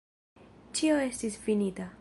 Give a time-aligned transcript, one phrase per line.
[0.79, 1.89] Ĉio estis finita.